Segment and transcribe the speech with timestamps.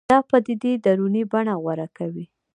[0.11, 2.25] دا پدیدې دروني بڼه غوره کوي